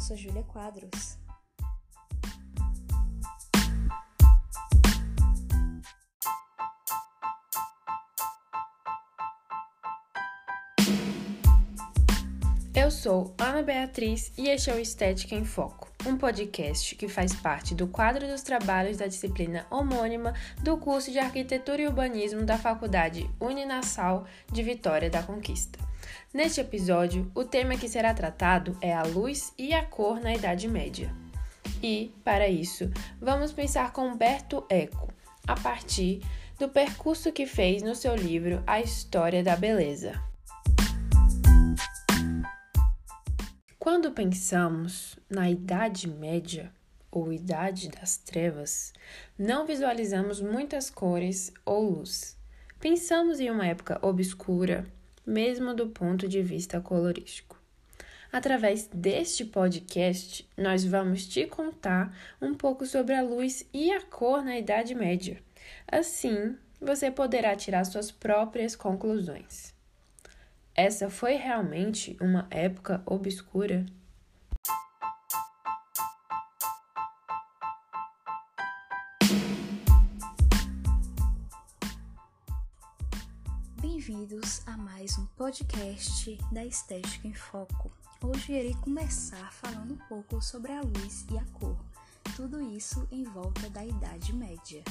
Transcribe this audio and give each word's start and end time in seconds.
eu 0.00 0.02
sou 0.02 0.16
Júlia 0.16 0.42
Quadros. 0.44 1.18
Eu 12.74 12.90
sou 12.90 13.34
Ana 13.38 13.62
Beatriz 13.62 14.32
e 14.38 14.48
este 14.48 14.70
é 14.70 14.74
o 14.74 14.78
Estética 14.78 15.34
em 15.34 15.44
Foco, 15.44 15.92
um 16.06 16.16
podcast 16.16 16.94
que 16.94 17.06
faz 17.06 17.34
parte 17.34 17.74
do 17.74 17.86
quadro 17.86 18.26
dos 18.26 18.42
trabalhos 18.42 18.96
da 18.96 19.06
disciplina 19.06 19.66
homônima 19.70 20.32
do 20.62 20.78
curso 20.78 21.10
de 21.12 21.18
Arquitetura 21.18 21.82
e 21.82 21.86
Urbanismo 21.86 22.46
da 22.46 22.56
Faculdade 22.56 23.28
Uninassal 23.38 24.24
de 24.50 24.62
Vitória 24.62 25.10
da 25.10 25.22
Conquista. 25.22 25.89
Neste 26.32 26.60
episódio, 26.60 27.30
o 27.34 27.44
tema 27.44 27.76
que 27.76 27.88
será 27.88 28.14
tratado 28.14 28.76
é 28.80 28.94
a 28.94 29.02
luz 29.02 29.52
e 29.58 29.74
a 29.74 29.84
cor 29.84 30.20
na 30.20 30.34
Idade 30.34 30.68
Média. 30.68 31.12
E, 31.82 32.14
para 32.24 32.48
isso, 32.48 32.90
vamos 33.20 33.52
pensar 33.52 33.92
com 33.92 34.06
Humberto 34.06 34.64
Eco, 34.68 35.12
a 35.46 35.54
partir 35.54 36.22
do 36.58 36.68
percurso 36.68 37.32
que 37.32 37.46
fez 37.46 37.82
no 37.82 37.94
seu 37.94 38.14
livro 38.14 38.62
A 38.66 38.80
História 38.80 39.42
da 39.42 39.56
Beleza. 39.56 40.22
Quando 43.78 44.12
pensamos 44.12 45.18
na 45.28 45.50
Idade 45.50 46.06
Média 46.06 46.70
ou 47.10 47.32
Idade 47.32 47.88
das 47.88 48.18
Trevas, 48.18 48.92
não 49.38 49.66
visualizamos 49.66 50.38
muitas 50.38 50.90
cores 50.90 51.50
ou 51.64 51.90
luz. 51.90 52.38
Pensamos 52.78 53.40
em 53.40 53.50
uma 53.50 53.66
época 53.66 53.98
obscura, 54.02 54.86
mesmo 55.30 55.72
do 55.72 55.88
ponto 55.88 56.26
de 56.26 56.42
vista 56.42 56.80
colorístico. 56.80 57.56
Através 58.32 58.88
deste 58.92 59.44
podcast, 59.44 60.48
nós 60.56 60.84
vamos 60.84 61.26
te 61.26 61.46
contar 61.46 62.16
um 62.42 62.54
pouco 62.54 62.84
sobre 62.84 63.14
a 63.14 63.22
luz 63.22 63.66
e 63.72 63.92
a 63.92 64.00
cor 64.02 64.44
na 64.44 64.58
Idade 64.58 64.94
Média. 64.94 65.40
Assim, 65.86 66.56
você 66.80 67.10
poderá 67.10 67.54
tirar 67.54 67.84
suas 67.84 68.10
próprias 68.10 68.74
conclusões. 68.74 69.72
Essa 70.74 71.08
foi 71.10 71.34
realmente 71.34 72.16
uma 72.20 72.46
época 72.50 73.02
obscura? 73.06 73.86
Mais 85.10 85.18
um 85.18 85.26
podcast 85.36 86.38
da 86.52 86.64
Estética 86.64 87.26
em 87.26 87.34
Foco. 87.34 87.90
Hoje 88.22 88.52
irei 88.52 88.74
começar 88.74 89.52
falando 89.52 89.94
um 89.94 90.08
pouco 90.08 90.40
sobre 90.40 90.70
a 90.70 90.82
luz 90.82 91.26
e 91.32 91.38
a 91.38 91.44
cor, 91.58 91.76
tudo 92.36 92.60
isso 92.60 93.08
em 93.10 93.24
volta 93.24 93.68
da 93.70 93.84
Idade 93.84 94.32
Média. 94.32 94.84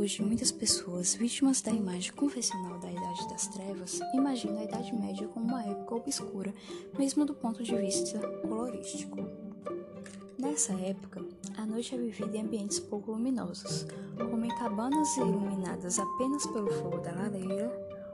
Hoje, 0.00 0.22
muitas 0.22 0.50
pessoas, 0.50 1.14
vítimas 1.14 1.62
da 1.62 1.70
imagem 1.70 2.10
confessional 2.14 2.80
da 2.80 2.89
Idade 3.10 3.28
das 3.28 3.46
Trevas, 3.48 4.00
imaginam 4.14 4.60
a 4.60 4.64
Idade 4.64 4.94
Média 4.94 5.26
como 5.26 5.46
uma 5.46 5.64
época 5.64 5.96
obscura, 5.96 6.54
mesmo 6.96 7.24
do 7.24 7.34
ponto 7.34 7.62
de 7.62 7.74
vista 7.74 8.20
colorístico. 8.46 9.18
Nessa 10.38 10.72
época, 10.74 11.24
a 11.56 11.66
noite 11.66 11.94
é 11.94 11.98
vivida 11.98 12.36
em 12.36 12.42
ambientes 12.42 12.78
pouco 12.78 13.10
luminosos, 13.10 13.86
como 14.16 14.44
em 14.44 14.56
cabanas 14.56 15.16
iluminadas 15.16 15.98
apenas 15.98 16.46
pelo 16.46 16.70
fogo 16.70 16.98
da 16.98 17.12
lareira 17.12 17.70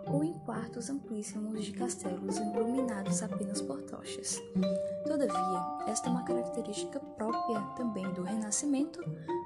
ou 0.06 0.24
em 0.24 0.32
quartos 0.32 0.88
amplíssimos 0.88 1.64
de 1.64 1.72
castelos 1.72 2.38
iluminados 2.38 3.22
apenas 3.22 3.60
por 3.60 3.82
tochas. 3.82 4.40
Todavia, 5.16 5.64
esta 5.86 6.10
é 6.10 6.12
uma 6.12 6.24
característica 6.24 7.00
própria 7.00 7.62
também 7.74 8.04
do 8.12 8.22
Renascimento, 8.22 9.00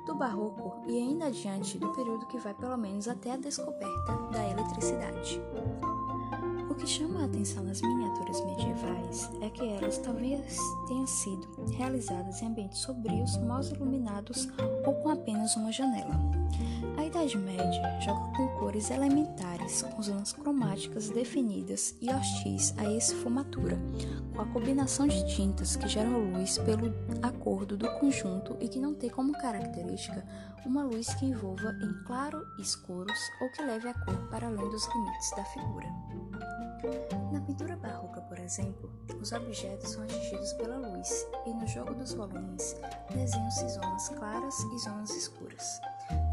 do 0.05 0.17
Barroco 0.17 0.83
e 0.85 0.99
ainda 0.99 1.27
adiante 1.27 1.79
do 1.79 1.93
período 1.93 2.27
que 2.27 2.39
vai 2.39 2.53
pelo 2.55 2.77
menos 2.77 3.07
até 3.07 3.31
a 3.31 3.37
descoberta 3.37 4.17
da 4.33 4.49
eletricidade. 4.49 5.41
Que 6.81 6.87
chama 6.87 7.21
a 7.21 7.25
atenção 7.27 7.63
nas 7.63 7.83
miniaturas 7.83 8.43
medievais 8.43 9.31
é 9.43 9.51
que 9.51 9.69
elas 9.69 9.99
talvez 9.99 10.57
tenham 10.89 11.07
sido 11.07 11.47
realizadas 11.77 12.41
em 12.41 12.47
ambientes 12.47 12.79
sombrios, 12.79 13.37
mal 13.37 13.63
iluminados 13.63 14.49
ou 14.87 14.95
com 14.95 15.11
apenas 15.11 15.55
uma 15.57 15.71
janela. 15.71 16.19
A 16.97 17.05
Idade 17.05 17.37
Média 17.37 18.01
joga 18.01 18.35
com 18.35 18.49
cores 18.59 18.91
elementares, 18.91 19.83
com 19.83 20.03
zonas 20.03 20.33
cromáticas 20.33 21.11
definidas 21.11 21.95
e 22.01 22.09
hostis 22.09 22.75
a 22.79 22.91
esfumatura, 22.91 23.79
com 24.35 24.41
a 24.41 24.47
combinação 24.47 25.07
de 25.07 25.27
tintas 25.35 25.77
que 25.77 25.87
geram 25.87 26.33
luz 26.33 26.57
pelo 26.57 26.95
acordo 27.23 27.77
do 27.77 27.91
conjunto 27.99 28.57
e 28.59 28.69
que 28.69 28.81
não 28.81 28.95
tem 28.95 29.11
como 29.11 29.33
característica 29.33 30.27
uma 30.65 30.83
luz 30.83 31.13
que 31.15 31.27
envolva 31.27 31.73
em 31.83 32.05
claro 32.05 32.43
escuros 32.59 33.19
ou 33.43 33.51
que 33.51 33.63
leve 33.63 33.89
a 33.89 33.95
cor 33.95 34.17
para 34.31 34.47
além 34.47 34.69
dos 34.71 34.89
limites 34.95 35.31
da 35.37 35.45
figura. 35.45 36.70
Na 37.33 37.41
pintura 37.41 37.77
barroca, 37.77 38.21
por 38.23 38.39
exemplo, 38.39 38.91
os 39.21 39.33
objetos 39.33 39.91
são 39.91 40.03
atingidos 40.03 40.53
pela 40.55 40.77
luz 40.77 41.27
e 41.47 41.53
no 41.53 41.67
jogo 41.67 41.95
dos 41.95 42.13
volumes 42.13 42.77
desenham-se 43.13 43.69
zonas 43.69 44.09
claras 44.09 44.59
e 44.61 44.79
zonas 44.79 45.11
escuras. 45.11 45.81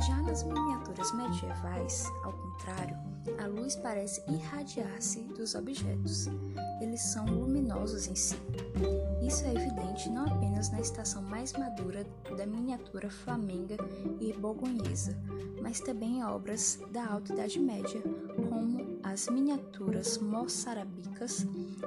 Já 0.07 0.21
nas 0.21 0.43
miniaturas 0.43 1.11
medievais, 1.13 2.05
ao 2.23 2.33
contrário, 2.33 2.97
a 3.43 3.47
luz 3.47 3.75
parece 3.75 4.23
irradiar-se 4.31 5.21
dos 5.37 5.53
objetos. 5.53 6.27
Eles 6.81 7.01
são 7.01 7.25
luminosos 7.25 8.07
em 8.07 8.15
si. 8.15 8.37
Isso 9.21 9.43
é 9.45 9.53
evidente 9.53 10.09
não 10.09 10.25
apenas 10.25 10.71
na 10.71 10.79
estação 10.79 11.21
mais 11.21 11.51
madura 11.53 12.05
da 12.37 12.45
miniatura 12.45 13.09
flamenga 13.09 13.75
e 14.19 14.31
borgonhesa, 14.33 15.15
mas 15.61 15.79
também 15.79 16.19
em 16.19 16.23
obras 16.23 16.79
da 16.91 17.05
Alta 17.05 17.33
Idade 17.33 17.59
Média, 17.59 18.01
como 18.49 18.86
as 19.17 19.29
miniaturas 19.29 20.19
moçarabicas, 20.19 21.43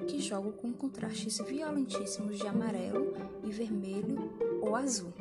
que 0.09 0.21
jogam 0.21 0.51
com 0.51 0.73
contrastes 0.73 1.39
violentíssimos 1.39 2.37
de 2.37 2.45
amarelo 2.45 3.15
e 3.45 3.53
vermelho 3.53 4.33
ou 4.61 4.75
azul. 4.75 5.13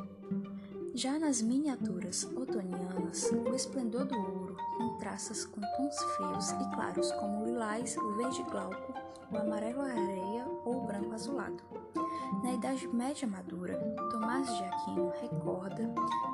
Já 0.92 1.20
nas 1.20 1.40
miniaturas 1.40 2.24
otonianas, 2.34 3.30
o 3.30 3.54
esplendor 3.54 4.06
do 4.06 4.16
ouro, 4.16 4.56
com 4.76 4.98
traças 4.98 5.44
com 5.44 5.60
tons 5.60 5.96
frios 6.16 6.50
e 6.50 6.74
claros 6.74 7.12
como 7.12 7.42
o 7.42 7.44
lilás, 7.44 7.96
o 7.96 8.16
verde 8.16 8.42
glauco, 8.50 8.92
o 9.30 9.36
amarelo 9.36 9.82
areia 9.82 10.44
ou 10.64 10.82
o 10.82 10.86
branco 10.88 11.14
azulado. 11.14 11.62
Na 12.42 12.54
Idade 12.54 12.88
Média 12.88 13.28
Madura, 13.28 13.78
Tomás 14.10 14.48
de 14.56 14.64
Aquino 14.64 15.12
recorda 15.20 15.86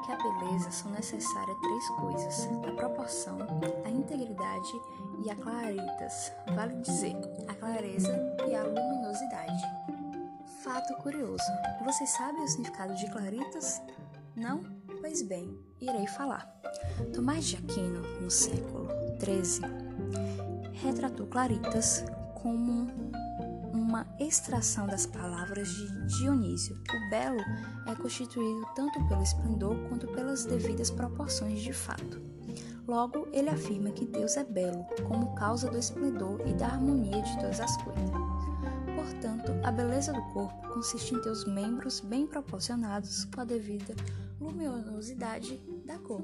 que 0.06 0.12
a 0.12 0.16
beleza 0.16 0.70
são 0.70 0.90
necessárias 0.92 1.58
três 1.58 1.88
coisas: 1.88 2.48
a 2.66 2.72
proporção, 2.72 3.38
a 3.84 3.90
integridade 3.90 4.72
e 5.24 5.30
a 5.30 5.34
claritas, 5.34 6.32
vale 6.54 6.76
dizer, 6.76 7.16
a 7.48 7.54
clareza 7.54 8.16
e 8.48 8.54
a 8.54 8.62
luminosidade. 8.62 9.62
Fato 10.62 10.94
curioso: 11.02 11.44
vocês 11.84 12.10
sabem 12.10 12.42
o 12.42 12.48
significado 12.48 12.94
de 12.94 13.10
claritas? 13.10 13.82
Não? 14.36 14.62
Pois 15.00 15.22
bem, 15.22 15.58
irei 15.80 16.06
falar. 16.06 16.46
Tomás 17.12 17.44
de 17.44 17.56
Aquino, 17.56 18.02
no 18.20 18.30
século 18.30 18.88
XIII, 19.20 19.62
retratou 20.82 21.26
Claritas 21.26 22.04
como 22.34 22.90
uma 23.76 24.06
extração 24.18 24.86
das 24.86 25.06
palavras 25.06 25.68
de 25.68 26.06
Dionísio. 26.18 26.76
O 26.76 27.10
belo 27.10 27.40
é 27.86 27.94
constituído 27.94 28.66
tanto 28.74 29.02
pelo 29.08 29.22
esplendor 29.22 29.76
quanto 29.88 30.06
pelas 30.08 30.44
devidas 30.44 30.90
proporções 30.90 31.60
de 31.60 31.72
fato. 31.72 32.20
Logo, 32.86 33.28
ele 33.32 33.50
afirma 33.50 33.90
que 33.90 34.04
Deus 34.04 34.36
é 34.36 34.44
belo, 34.44 34.84
como 35.08 35.34
causa 35.34 35.68
do 35.68 35.78
esplendor 35.78 36.40
e 36.46 36.54
da 36.54 36.66
harmonia 36.66 37.20
de 37.22 37.36
todas 37.36 37.60
as 37.60 37.76
coisas. 37.82 38.10
Portanto, 38.94 39.52
a 39.64 39.70
beleza 39.70 40.12
do 40.12 40.22
corpo 40.32 40.68
consiste 40.72 41.14
em 41.14 41.20
ter 41.20 41.30
os 41.30 41.44
membros 41.44 42.00
bem 42.00 42.26
proporcionados 42.26 43.24
com 43.26 43.40
a 43.40 43.44
devida 43.44 43.94
luminosidade 44.40 45.60
da 45.84 45.98
cor. 45.98 46.22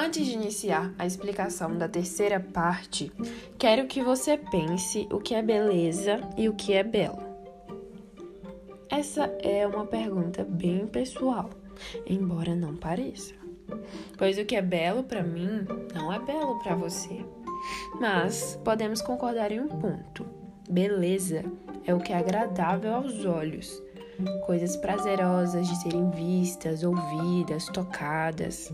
Antes 0.00 0.26
de 0.26 0.32
iniciar 0.32 0.94
a 0.96 1.04
explicação 1.04 1.76
da 1.76 1.88
terceira 1.88 2.38
parte, 2.38 3.12
quero 3.58 3.88
que 3.88 4.00
você 4.00 4.38
pense 4.38 5.08
o 5.10 5.18
que 5.18 5.34
é 5.34 5.42
beleza 5.42 6.20
e 6.36 6.48
o 6.48 6.54
que 6.54 6.72
é 6.72 6.84
belo. 6.84 7.18
Essa 8.88 9.24
é 9.42 9.66
uma 9.66 9.84
pergunta 9.84 10.46
bem 10.48 10.86
pessoal, 10.86 11.50
embora 12.06 12.54
não 12.54 12.76
pareça. 12.76 13.34
Pois 14.16 14.38
o 14.38 14.44
que 14.44 14.54
é 14.54 14.62
belo 14.62 15.02
para 15.02 15.24
mim 15.24 15.66
não 15.92 16.12
é 16.12 16.20
belo 16.20 16.60
para 16.60 16.76
você. 16.76 17.26
Mas 18.00 18.56
podemos 18.64 19.02
concordar 19.02 19.50
em 19.50 19.58
um 19.58 19.66
ponto: 19.66 20.24
beleza 20.70 21.44
é 21.84 21.92
o 21.92 21.98
que 21.98 22.12
é 22.12 22.16
agradável 22.16 22.94
aos 22.94 23.24
olhos, 23.24 23.82
coisas 24.46 24.76
prazerosas 24.76 25.66
de 25.66 25.74
serem 25.82 26.08
vistas, 26.12 26.84
ouvidas, 26.84 27.66
tocadas. 27.66 28.72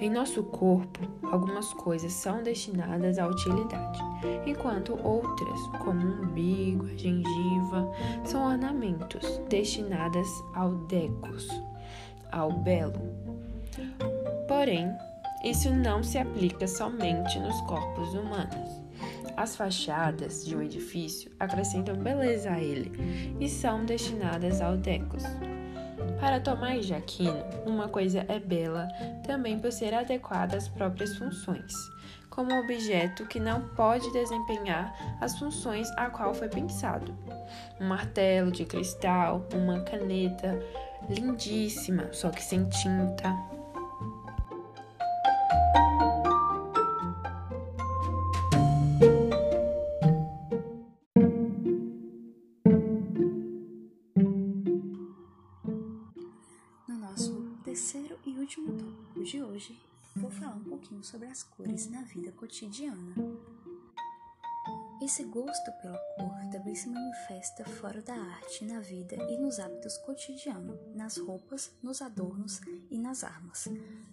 Em 0.00 0.08
nosso 0.08 0.42
corpo, 0.44 1.00
algumas 1.30 1.74
coisas 1.74 2.14
são 2.14 2.42
destinadas 2.42 3.18
à 3.18 3.26
utilidade, 3.26 4.00
enquanto 4.46 4.98
outras, 5.06 5.60
como 5.84 6.00
o 6.00 6.22
umbigo, 6.22 6.86
a 6.86 6.96
gengiva, 6.96 7.92
são 8.24 8.42
ornamentos 8.50 9.38
destinadas 9.50 10.26
ao 10.54 10.70
decos, 10.86 11.46
ao 12.32 12.50
belo. 12.50 12.98
Porém, 14.48 14.90
isso 15.44 15.70
não 15.70 16.02
se 16.02 16.16
aplica 16.16 16.66
somente 16.66 17.38
nos 17.38 17.60
corpos 17.62 18.14
humanos. 18.14 18.80
As 19.36 19.54
fachadas 19.54 20.46
de 20.46 20.56
um 20.56 20.62
edifício 20.62 21.30
acrescentam 21.38 21.96
beleza 21.96 22.50
a 22.52 22.58
ele 22.58 22.90
e 23.38 23.48
são 23.50 23.84
destinadas 23.84 24.62
ao 24.62 24.78
decos. 24.78 25.24
Para 26.20 26.38
Tomás 26.38 26.84
de 26.84 26.92
Aquino, 26.92 27.42
uma 27.64 27.88
coisa 27.88 28.26
é 28.28 28.38
bela 28.38 28.86
também 29.26 29.58
por 29.58 29.72
ser 29.72 29.94
adequada 29.94 30.54
às 30.54 30.68
próprias 30.68 31.16
funções, 31.16 31.72
como 32.28 32.54
objeto 32.60 33.24
que 33.26 33.40
não 33.40 33.62
pode 33.70 34.12
desempenhar 34.12 34.94
as 35.18 35.38
funções 35.38 35.88
a 35.96 36.10
qual 36.10 36.34
foi 36.34 36.48
pensado. 36.48 37.16
Um 37.80 37.88
martelo 37.88 38.52
de 38.52 38.66
cristal, 38.66 39.48
uma 39.54 39.80
caneta 39.80 40.62
lindíssima, 41.08 42.12
só 42.12 42.28
que 42.28 42.42
sem 42.42 42.68
tinta, 42.68 43.34
tópico 59.20 59.24
de 59.24 59.42
hoje, 59.42 59.78
vou 60.16 60.30
falar 60.30 60.54
um 60.54 60.64
pouquinho 60.64 61.02
sobre 61.04 61.28
as 61.28 61.42
cores 61.42 61.90
na 61.90 62.02
vida 62.02 62.32
cotidiana. 62.32 63.14
Esse 65.02 65.24
gosto 65.24 65.72
pela 65.80 65.96
cor 66.14 66.50
também 66.52 66.74
se 66.74 66.86
manifesta 66.86 67.64
fora 67.64 68.02
da 68.02 68.12
arte, 68.12 68.66
na 68.66 68.80
vida 68.80 69.16
e 69.30 69.38
nos 69.38 69.58
hábitos 69.58 69.96
cotidianos, 69.96 70.78
nas 70.94 71.16
roupas, 71.16 71.72
nos 71.82 72.02
adornos 72.02 72.60
e 72.90 72.98
nas 72.98 73.24
armas. 73.24 73.66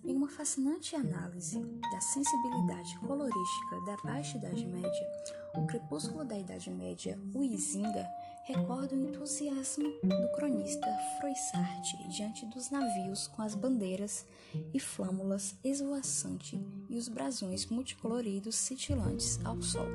Em 0.06 0.16
uma 0.16 0.30
fascinante 0.30 0.95
análise 0.95 1.60
da 1.92 2.00
sensibilidade 2.00 2.98
colorística 3.00 3.81
da 3.86 3.98
Baixa 3.98 4.38
Idade 4.38 4.66
Média, 4.66 5.07
o 5.56 5.68
Crepúsculo 5.68 6.24
da 6.24 6.39
Idade 6.39 6.69
Média, 6.69 7.19
o 7.33 7.44
Izinga, 7.44 8.07
recorda 8.45 8.95
o 8.95 9.10
entusiasmo 9.10 9.90
do 10.01 10.31
cronista 10.38 10.88
Froissart 11.19 11.98
diante 12.07 12.45
dos 12.45 12.69
navios 12.69 13.28
com 13.28 13.42
as 13.42 13.56
bandeiras 13.56 14.25
e 14.74 14.80
flâmulas 14.80 15.54
esvoaçantes 15.66 16.57
e 16.90 16.95
os 16.95 17.10
brasões 17.10 17.66
multicoloridos 17.66 18.56
cintilantes 18.56 19.38
ao 19.44 19.62
sol. 19.62 19.86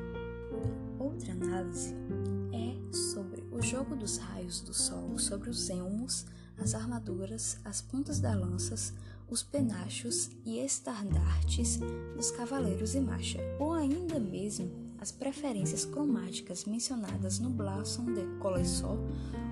Outra 0.99 1.33
análise 1.33 1.95
é 2.53 2.95
sobre 2.95 3.45
o 3.51 3.61
jogo 3.63 3.97
dos 3.97 4.19
raios 4.19 4.61
do 4.61 4.75
sol 4.75 5.19
sobre 5.19 5.51
os 5.51 5.69
elmos, 5.71 6.27
as 6.59 6.75
armaduras, 6.75 7.59
as 7.65 7.81
pontas 7.81 8.21
das 8.21 8.39
lanças, 8.39 8.95
os 9.29 9.43
penachos 9.43 10.31
e 10.45 10.59
estandartes 10.59 11.79
dos 12.15 12.31
cavaleiros 12.31 12.95
em 12.95 13.01
marcha, 13.01 13.39
ou 13.59 13.73
ainda 13.73 14.21
mesmo 14.21 14.71
as 15.01 15.11
preferências 15.11 15.85
cromáticas 15.85 16.65
mencionadas 16.65 17.39
no 17.39 17.51
Blasson 17.51 18.13
de 18.13 18.25
Colessó, 18.39 18.97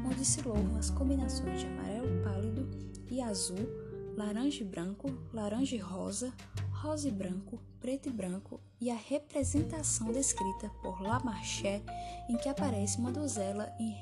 onde 0.06 0.24
se 0.24 0.42
louvam 0.42 0.76
as 0.76 0.90
combinações 0.90 1.60
de 1.60 1.66
amarelo 1.66 2.22
pálido 2.22 2.68
e 3.10 3.20
azul, 3.20 3.68
laranja 4.16 4.62
e 4.62 4.66
branco, 4.66 5.10
laranja 5.32 5.74
e 5.74 5.78
rosa, 5.78 6.32
rosa 6.70 7.08
e 7.08 7.10
branco, 7.10 7.58
preto 7.80 8.08
e 8.08 8.12
branco 8.12 8.59
e 8.80 8.90
a 8.90 8.96
representação 8.96 10.10
descrita 10.10 10.70
por 10.82 11.02
Lamarche 11.02 11.82
em 12.28 12.36
que 12.36 12.48
aparece 12.48 12.98
uma 12.98 13.12
donzela 13.12 13.70
em 13.78 13.94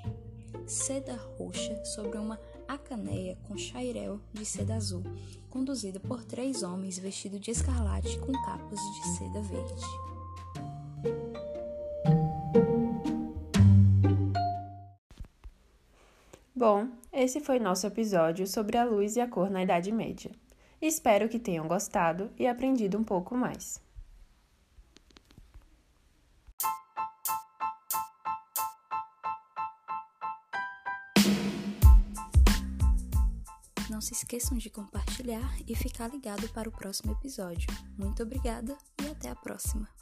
seda 0.66 1.16
roxa 1.36 1.84
sobre 1.84 2.18
uma 2.18 2.38
acaneia 2.68 3.36
com 3.48 3.56
chairel 3.56 4.20
de 4.32 4.44
seda 4.44 4.74
azul, 4.74 5.02
conduzida 5.50 5.98
por 5.98 6.22
três 6.24 6.62
homens 6.62 6.98
vestidos 6.98 7.40
de 7.40 7.50
escarlate 7.50 8.18
com 8.20 8.32
capas 8.32 8.78
de 8.78 9.08
seda 9.16 9.40
verde. 9.40 9.84
Bom, 16.54 16.88
esse 17.12 17.40
foi 17.40 17.58
nosso 17.58 17.86
episódio 17.86 18.46
sobre 18.46 18.76
a 18.76 18.84
luz 18.84 19.16
e 19.16 19.20
a 19.20 19.28
cor 19.28 19.48
na 19.48 19.62
Idade 19.62 19.90
Média. 19.90 20.30
Espero 20.80 21.28
que 21.28 21.38
tenham 21.38 21.66
gostado 21.66 22.30
e 22.38 22.46
aprendido 22.46 22.98
um 22.98 23.04
pouco 23.04 23.34
mais. 23.34 23.87
Não 33.98 34.02
se 34.02 34.12
esqueçam 34.12 34.56
de 34.56 34.70
compartilhar 34.70 35.56
e 35.66 35.74
ficar 35.74 36.06
ligado 36.06 36.48
para 36.50 36.68
o 36.68 36.72
próximo 36.72 37.10
episódio. 37.14 37.66
Muito 37.98 38.22
obrigada 38.22 38.78
e 39.02 39.08
até 39.08 39.28
a 39.28 39.34
próxima! 39.34 39.97